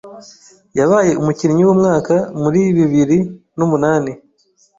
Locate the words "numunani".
3.57-4.11